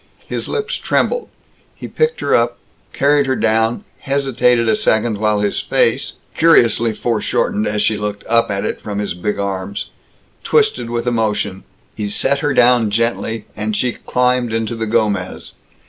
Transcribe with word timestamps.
His 0.27 0.49
lips 0.49 0.77
trembled. 0.77 1.29
He 1.75 1.87
picked 1.87 2.21
her 2.21 2.33
up, 2.33 2.57
carried 2.91 3.27
her 3.27 3.35
down, 3.35 3.83
hesitated 3.99 4.67
a 4.67 4.75
second 4.75 5.19
while 5.19 5.41
his 5.41 5.59
face 5.59 6.13
curiously 6.35 6.91
foreshortened 6.91 7.67
as 7.67 7.83
she 7.83 7.99
looked 7.99 8.23
up 8.25 8.49
at 8.49 8.65
it 8.65 8.81
from 8.81 8.97
his 8.97 9.13
big 9.13 9.37
arms 9.37 9.91
twisted 10.43 10.89
with 10.89 11.05
emotion. 11.05 11.65
He 11.93 12.09
set 12.09 12.39
her 12.39 12.51
down 12.55 12.89
gently, 12.89 13.45
and 13.55 13.75
she 13.77 13.91
climbed 13.91 14.51
into 14.51 14.73
the 14.75 14.87
Gomez. 14.87 15.53